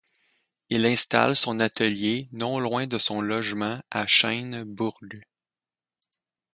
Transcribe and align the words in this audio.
Il 0.71 0.87
installe 0.87 1.35
son 1.35 1.59
atelier 1.59 2.27
non 2.31 2.59
loin 2.59 2.87
de 2.87 2.97
son 2.97 3.21
logement 3.21 3.79
à 3.91 4.07
Chêne-Bourg. 4.07 4.99